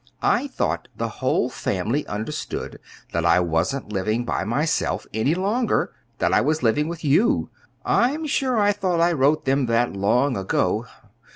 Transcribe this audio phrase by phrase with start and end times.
[0.23, 2.79] I thought the whole family understood
[3.11, 7.51] that I wasn't living by myself any longer that I was living with you.
[7.85, 10.87] I'm sure I thought I wrote them that, long ago.